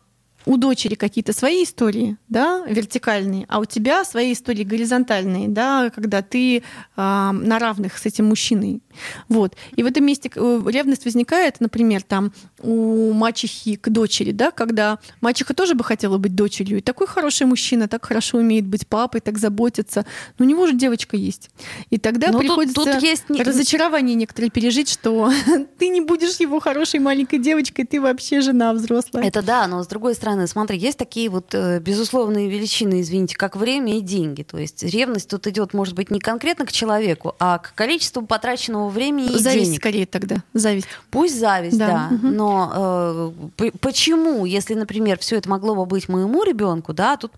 [0.46, 6.22] у дочери какие-то свои истории, да, вертикальные, а у тебя свои истории горизонтальные, да, когда
[6.22, 6.62] ты
[6.96, 8.80] а, на равных с этим мужчиной.
[9.28, 9.56] Вот.
[9.76, 14.98] И в этом месте э, ревность возникает, например, там у мачехи к дочери, да, когда
[15.20, 19.20] мачеха тоже бы хотела быть дочерью, и такой хороший мужчина, так хорошо умеет быть папой,
[19.20, 20.04] так заботиться,
[20.38, 21.50] но у него же девочка есть.
[21.90, 25.30] И тогда тут- приходится тут есть не- разочарование некоторые пережить, что
[25.78, 29.24] ты не будешь его хорошей маленькой девочкой, ты вообще жена взрослая.
[29.24, 33.56] Это да, но с другой стороны, смотри, есть такие вот э, безусловные величины, извините, как
[33.56, 34.42] время и деньги.
[34.42, 38.89] То есть ревность тут идет, может быть, не конкретно к человеку, а к количеству потраченного
[38.90, 39.80] времени и Зависть денег.
[39.80, 40.36] скорее тогда.
[40.54, 40.86] Зависть.
[41.10, 41.86] Пусть зависть, да.
[42.10, 42.36] Да, мгм.
[42.36, 47.32] Но э, почему, если, например, все это могло бы быть моему ребенку, да, тут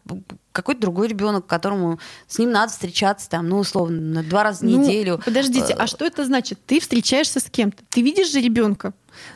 [0.52, 4.82] какой-то другой ребенок, которому с ним надо встречаться там, ну, условно, два раза в Ну,
[4.82, 5.20] неделю.
[5.24, 6.58] Подождите, Э, а что это значит?
[6.66, 8.92] Ты встречаешься с кем-то, ты видишь же ребенка.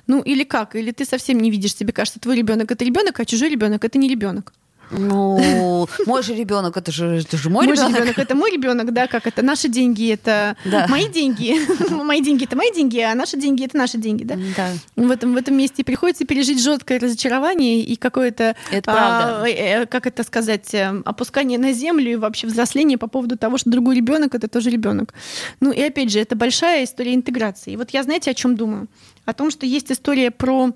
[0.06, 0.74] Ну или как?
[0.74, 3.98] Или ты совсем не видишь, тебе кажется, твой ребенок это ребенок, а чужой ребенок это
[3.98, 4.52] не ребенок.
[4.90, 7.96] Ну, мой же ребенок, это же, это же мой, Мой ребенок.
[7.98, 10.86] ребенок это мой ребенок, да, как это наши деньги это Да.
[10.88, 11.56] мои деньги,
[12.04, 14.36] мои деньги это мои деньги, а наши деньги это наши деньги, да.
[14.56, 14.68] Да.
[14.96, 20.06] В этом, в этом месте приходится пережить жесткое разочарование и какое-то, Это а, э, как
[20.06, 24.34] это сказать, э, опускание на землю и вообще взросление по поводу того, что другой ребенок
[24.34, 25.14] это тоже ребенок.
[25.60, 27.72] Ну и опять же, это большая история интеграции.
[27.72, 28.86] И вот я, знаете, о чем думаю?
[29.24, 30.72] О том, что есть история про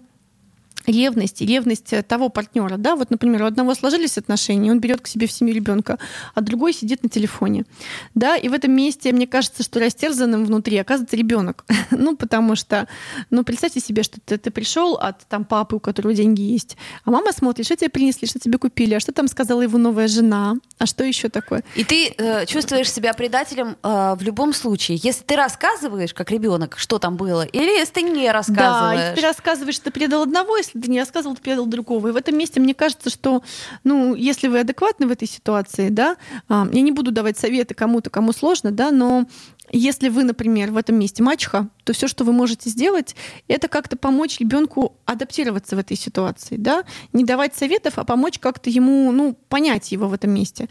[0.86, 5.06] ревность, ревность э, того партнера, да, вот, например, у одного сложились отношения, он берет к
[5.06, 5.98] себе в семью ребенка,
[6.34, 7.64] а другой сидит на телефоне,
[8.14, 12.88] да, и в этом месте мне кажется, что растерзанным внутри оказывается ребенок, ну потому что,
[13.30, 17.10] ну представьте себе, что ты, ты пришел от там папы, у которого деньги есть, а
[17.10, 20.54] мама смотрит, что тебе принесли, что тебе купили, а что там сказала его новая жена,
[20.78, 21.62] а что еще такое?
[21.74, 24.98] И ты э, чувствуешь себя предателем э, в любом случае.
[25.02, 29.00] Если ты рассказываешь, как ребенок, что там было, или если ты не Да, рассказываешь.
[29.00, 32.08] если ты рассказываешь, что ты предал одного, если ты не рассказывал, ты предал другого.
[32.08, 33.42] И в этом месте мне кажется, что,
[33.84, 36.16] ну, если вы адекватны в этой ситуации, да,
[36.48, 39.26] а, я не буду давать советы кому-то, кому сложно, да, но
[39.72, 43.14] если вы, например, в этом месте мачеха, то все, что вы можете сделать,
[43.46, 48.68] это как-то помочь ребенку адаптироваться в этой ситуации, да, не давать советов, а помочь как-то
[48.68, 50.68] ему, ну, понять его в этом месте.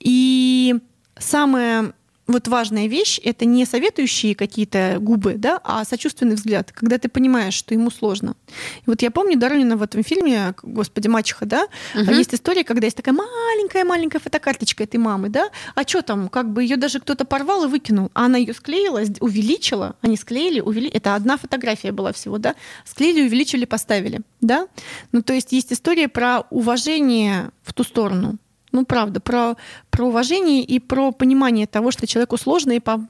[0.00, 0.74] И
[1.18, 1.92] самое
[2.28, 7.54] вот важная вещь— это не советующие какие-то губы, да, а сочувственный взгляд, когда ты понимаешь,
[7.54, 8.36] что ему сложно.
[8.78, 12.12] И вот я помню Доронина в этом фильме, господи, мачеха, да, Мгм.
[12.12, 16.62] есть история, когда есть такая маленькая-маленькая фотокарточка этой мамы, да, а что там, как бы
[16.62, 20.88] ее даже кто-то порвал и выкинул, а она ее склеила, увеличила, они склеили, увели...
[20.88, 22.54] это одна фотография была всего, да,
[22.84, 24.68] склеили, увеличили, поставили, да.
[25.10, 28.36] Ну, то есть есть история про уважение в ту сторону,
[28.72, 29.56] ну, правда, про,
[29.90, 33.06] про уважение и про понимание того, что человеку сложно, и по-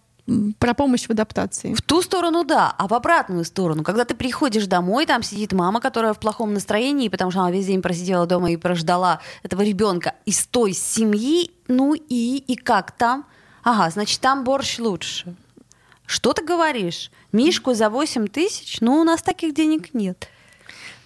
[0.59, 1.75] про помощь в адаптации.
[1.75, 5.81] В ту сторону да, а в обратную сторону, когда ты приходишь домой, там сидит мама,
[5.81, 10.15] которая в плохом настроении, потому что она весь день просидела дома и прождала этого ребенка
[10.27, 13.25] из той семьи, ну и, и как там?
[13.65, 15.35] Ага, значит, там борщ лучше.
[16.07, 17.11] Что ты говоришь?
[17.33, 18.81] Мишку за 8 тысяч?
[18.81, 20.29] Ну, у нас таких денег нет.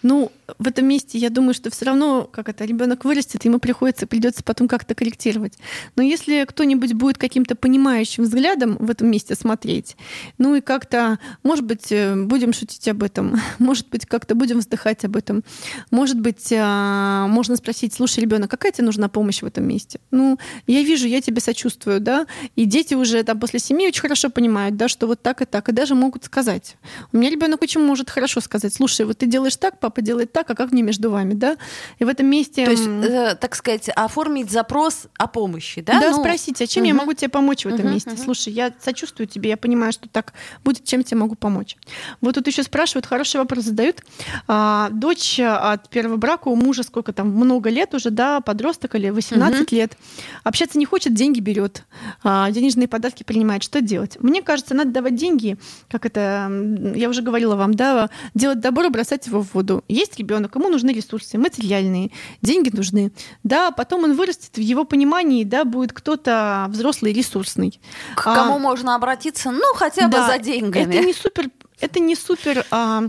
[0.02, 4.06] Ну, в этом месте я думаю, что все равно, как это, ребенок вырастет, ему приходится,
[4.06, 5.54] придется потом как-то корректировать.
[5.96, 9.96] Но если кто-нибудь будет каким-то понимающим взглядом в этом месте смотреть,
[10.38, 15.04] ну и как-то, может быть, э, будем шутить об этом, может быть, как-то будем вздыхать
[15.04, 15.42] об этом,
[15.90, 19.98] может быть, а, можно спросить, слушай, ребенок, какая тебе нужна помощь в этом месте?
[20.10, 24.30] Ну, я вижу, я тебе сочувствую, да, и дети уже там после семьи очень хорошо
[24.30, 26.76] понимают, да, что вот так и так, и даже могут сказать.
[27.12, 30.32] У меня ребенок очень может хорошо сказать, слушай, вот ты делаешь так, пап, папа делает
[30.32, 31.56] так, а как мне между вами, да?
[31.98, 32.64] И в этом месте...
[32.66, 35.98] То есть, э, так сказать, оформить запрос о помощи, да?
[36.00, 36.98] Да, Ну, спросите, а чем я мгм.
[36.98, 38.10] могу тебе помочь в этом Мгм, месте?
[38.10, 38.24] мгм.
[38.24, 41.76] Слушай, я сочувствую тебе, я понимаю, что так будет, чем тебе могу помочь.
[42.20, 44.02] Вот тут еще спрашивают, хороший вопрос задают.
[44.48, 49.08] А, дочь от первого брака у мужа сколько там, много лет уже, да, подросток или
[49.08, 49.96] 18 лет.
[50.44, 51.84] Общаться не хочет, деньги берет,
[52.22, 53.62] а, денежные подарки принимает.
[53.62, 54.18] Что делать?
[54.20, 55.56] Мне кажется, надо давать деньги,
[55.90, 56.50] как это,
[56.94, 59.75] я уже говорила вам, да, делать добро, бросать его в воду.
[59.88, 62.10] Есть ребенок, ему нужны ресурсы материальные,
[62.42, 63.12] деньги нужны.
[63.42, 67.80] Да, потом он вырастет в его понимании, да, будет кто-то взрослый, ресурсный.
[68.14, 69.50] К А, кому можно обратиться?
[69.50, 70.94] Ну, хотя бы да, за деньгами.
[70.94, 73.04] Это не супер, это не супер, а,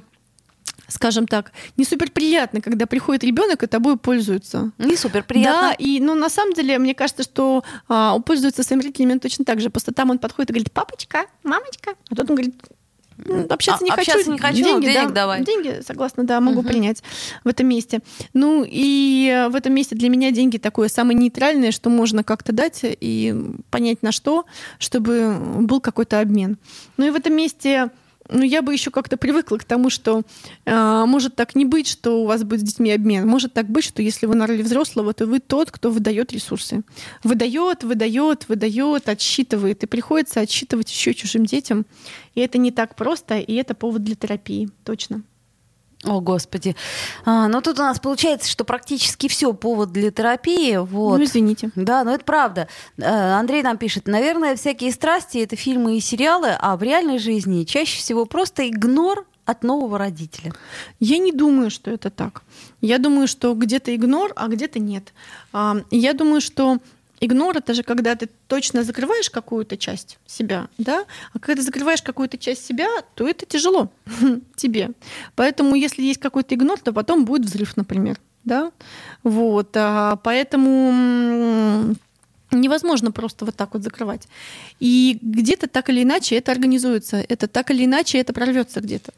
[0.87, 4.71] скажем так, не супер приятно, когда приходит ребенок и тобой пользуется.
[4.77, 5.69] Не супер приятно.
[5.69, 9.45] Да, и ну, на самом деле, мне кажется, что а, он пользуется своими родителями точно
[9.45, 9.69] так же.
[9.69, 11.95] Просто там он подходит и говорит, папочка, мамочка.
[12.09, 12.55] А тут он говорит,
[13.25, 14.11] «М, общаться А, не хочу.
[14.11, 15.43] общаться не хочу, денег да, давай».
[15.43, 16.67] Деньги, согласна, да, могу Мгм.
[16.67, 17.03] принять
[17.43, 17.99] в этом месте.
[18.33, 22.81] Ну и в этом месте для меня деньги такое самое нейтральное, что можно как-то дать
[22.83, 23.35] и
[23.71, 24.45] понять на что,
[24.79, 26.57] чтобы был какой-то обмен.
[26.97, 27.89] Ну и в этом месте
[28.29, 30.23] ну, я бы еще как-то привыкла к тому, что
[30.65, 33.27] э, может так не быть, что у вас будет с детьми обмен.
[33.27, 36.83] Может так быть, что если вы на роли взрослого, то вы тот, кто выдает ресурсы.
[37.23, 39.83] Выдает, выдает, выдает, отсчитывает.
[39.83, 41.85] И приходится отсчитывать еще чужим детям.
[42.35, 44.69] И это не так просто, и это повод для терапии.
[44.83, 45.23] Точно.
[46.03, 46.75] О, Господи.
[47.25, 50.77] А, ну, тут у нас получается, что практически все повод для терапии.
[50.77, 51.17] Вот.
[51.17, 51.71] Ну, извините.
[51.75, 52.67] Да, но это правда.
[52.97, 57.63] Э, Андрей нам пишет, наверное, всякие страсти это фильмы и сериалы, а в реальной жизни
[57.63, 60.53] чаще всего просто игнор от нового родителя.
[60.99, 62.43] Я не думаю, что это так.
[62.81, 65.13] Я думаю, что где-то игнор, а где-то нет.
[65.51, 66.77] А, Я думаю, что
[67.19, 72.01] игнор это же когда ты точно закрываешь какую-то часть себя, да, а когда ты закрываешь
[72.01, 73.91] какую-то часть себя, то это тяжело
[74.55, 74.91] тебе.
[75.35, 78.71] Поэтому, если есть какой-то игнор, то потом будет взрыв, например, да.
[79.23, 81.95] Вот, а, поэтому
[82.51, 84.27] невозможно просто вот так вот закрывать.
[84.79, 89.13] И где-то так или иначе это организуется, это так или иначе это прорвется где-то.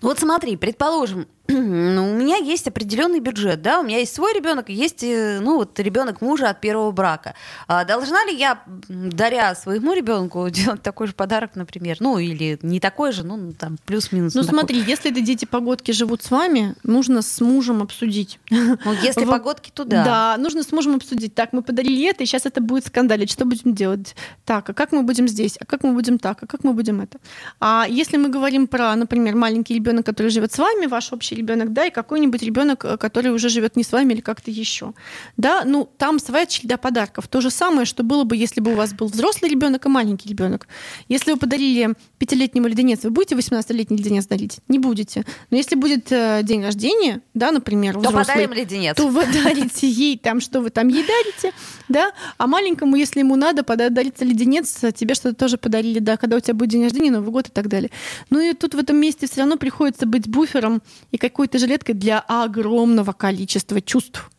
[0.00, 4.32] Ну Вот смотри, предположим, ну, у меня есть определенный бюджет, да, у меня есть свой
[4.32, 7.34] ребенок, есть, э, ну, вот ребенок мужа от первого брака.
[7.68, 12.80] А должна ли я, даря своему ребенку, делать такой же подарок, например, ну, или не
[12.80, 14.34] такой же, ну, там, плюс-минус.
[14.34, 14.58] Ну такой.
[14.58, 18.38] смотри, если это дети погодки живут с вами, нужно с мужем обсудить.
[18.50, 20.04] Ну, если погодки, то да.
[20.04, 21.34] Да, нужно с мужем обсудить.
[21.34, 23.30] Так, мы подарили это, и сейчас это будет скандалить.
[23.30, 24.16] Что будем делать?
[24.46, 25.58] Так, а как мы будем здесь?
[25.60, 26.42] А как мы будем так?
[26.42, 27.18] А как мы будем это?
[27.60, 31.72] А если мы говорим про, например, маленький ребенок, который живет с вами, ваш общий ребенок,
[31.72, 34.94] да, и какой-нибудь ребенок, э, который уже живет не с вами или как-то еще,
[35.36, 37.28] да, ну там своя череда подарков.
[37.28, 40.28] То же самое, что было бы, если бы у вас был взрослый ребенок и маленький
[40.28, 40.66] ребенок.
[41.08, 44.58] Если вы подарили пятилетнему леденец, вы будете 18-летний леденец дарить?
[44.68, 45.24] Не будете.
[45.50, 48.96] Но если будет э, день рождения, да, например, То взрослой, подарим леденец.
[48.96, 51.52] то вы дарите ей там, что вы там ей дарите,
[51.88, 56.36] да, а маленькому, если ему надо, пода- дарится леденец, тебе что-то тоже подарили, да, когда
[56.36, 57.90] у тебя будет день рождения, Новый год и так далее.
[58.30, 62.20] Ну и тут в этом месте все равно приходится быть буфером и какой-то жилеткой для
[62.20, 64.30] огромного количества чувств.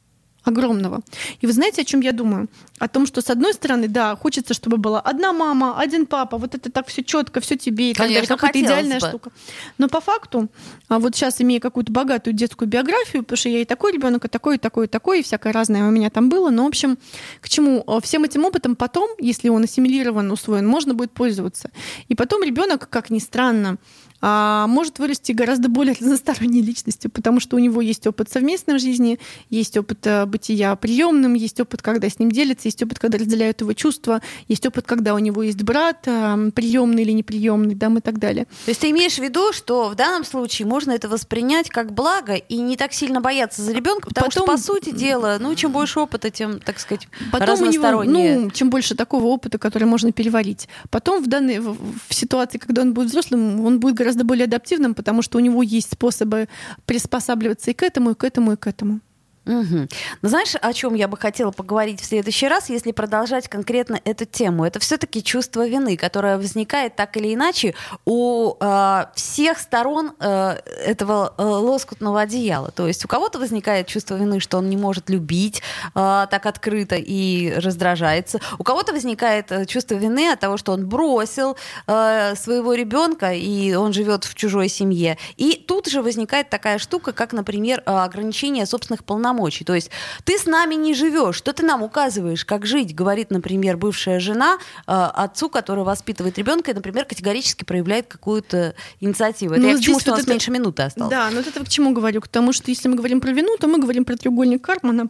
[0.43, 1.01] Огромного.
[1.41, 2.47] И вы знаете, о чем я думаю?
[2.77, 6.53] О том, что с одной стороны, да, хочется, чтобы была одна мама, один папа, вот
[6.53, 9.07] это так все четко, все тебе и так далее, какая-то идеальная бы.
[9.07, 9.31] штука.
[9.79, 10.49] Но по факту,
[10.87, 14.27] а вот сейчас имея какую-то богатую детскую биографию, потому что я и такой ребенок, и
[14.27, 16.51] такой, и такой, и такой, и всякое разное у меня там было.
[16.51, 16.99] Но, в общем,
[17.41, 17.83] к чему?
[17.87, 21.71] А, Всем этим опытом потом, если он ассимилирован, усвоен, можно будет пользоваться.
[22.07, 23.77] И потом ребенок, как ни странно,
[24.21, 29.77] может вырасти гораздо более разносторонней личностью, потому что у него есть опыт совместной жизни, есть
[29.77, 33.73] опыт э, бытия приемным, есть опыт, когда с ним делятся, есть опыт, когда разделяют его
[33.73, 38.45] чувства, есть опыт, когда у него есть брат, приемный или неприемный, да, и так далее.
[38.65, 42.33] То есть ты имеешь в виду, что в данном случае можно это воспринять как благо
[42.33, 45.71] и не так сильно бояться за ребенка, потому что, Потом- по сути дела, ну, чем
[45.71, 48.39] больше опыта, тем, так сказать, Потом у него, разностороннее.
[48.39, 50.67] ну, чем больше такого опыта, который можно переварить.
[50.89, 54.93] Потом в данной в, в ситуации, когда он будет взрослым, он будет гораздо более адаптивным,
[54.93, 56.47] потому что у него есть способы
[56.85, 58.99] приспосабливаться и к этому, и к этому, и к этому.
[59.45, 59.87] Мгм.
[60.21, 64.25] Ну, знаешь, о чем я бы хотела поговорить в следующий раз, если продолжать конкретно эту
[64.25, 64.65] тему?
[64.65, 71.35] Это все-таки чувство вины, которое возникает так или иначе у э, всех сторон э, этого
[71.37, 72.71] э, лоскутного одеяла.
[72.71, 75.61] То есть у кого-то возникает чувство вины, что он не может любить
[75.93, 78.39] э, так открыто и раздражается.
[78.57, 81.55] У кого-то возникает э, чувство вины от того, что он бросил
[81.85, 85.19] э, своего ребенка и он живет в чужой семье.
[85.37, 89.34] И тут же возникает такая штука, как, например, э, ограничение собственных полномочий.
[89.35, 89.63] Полномочий.
[89.65, 89.91] То есть
[90.23, 94.57] ты с нами не живешь, что ты нам указываешь, как жить, говорит, например, бывшая жена
[94.87, 99.53] э, отцу, который воспитывает ребенка и, например, категорически проявляет какую-то инициативу.
[99.53, 101.11] Это Ну, я к чему, что у вот нас это- меньше минуты осталось.
[101.11, 102.21] Да, но вот это к чему говорю?
[102.21, 105.09] К тому, что если мы говорим про вину, то мы говорим про треугольник Карпмана.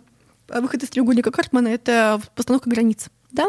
[0.49, 3.07] А выход из треугольника Карпмана— это постановка границ.
[3.35, 3.47] Да?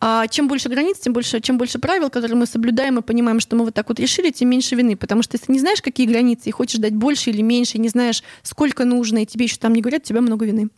[0.00, 3.56] А чем больше границ, тем больше, чем больше правил, которые мы соблюдаем и понимаем, что
[3.56, 4.96] мы вот так вот решили, тем меньше вины.
[4.96, 7.88] Потому что если не знаешь, какие границы, и хочешь дать больше или меньше, и не
[7.88, 10.68] знаешь, сколько нужно, и тебе еще там не говорят, у тебя много вины.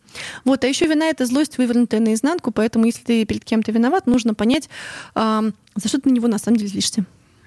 [0.45, 0.65] Вот.
[0.65, 4.69] А еще вина— это злость, вывернутая наизнанку, поэтому если ты перед кем-то виноват, нужно понять,
[5.15, 5.45] а,
[5.75, 7.05] за что ты на него на самом деле злишься.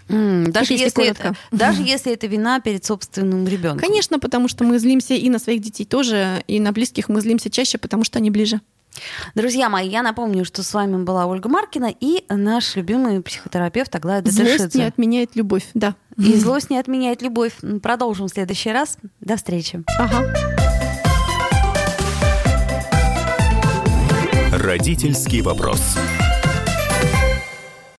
[0.07, 3.79] Даже, если если это, даже если это вина перед собственным ребенком.
[3.79, 7.49] Конечно, потому что мы злимся и на своих детей тоже, и на близких мы злимся
[7.49, 8.59] чаще, потому что они ближе.
[9.35, 14.23] Друзья мои, я напомню, что с вами была Ольга Маркина и наш любимый психотерапевт Аглая
[14.25, 15.95] Злость не отменяет любовь, да.
[16.17, 17.53] И злость не отменяет любовь.
[17.81, 18.97] Продолжим в следующий раз.
[19.21, 19.83] До встречи.
[19.97, 20.33] Ага.
[24.51, 25.97] Родительский вопрос.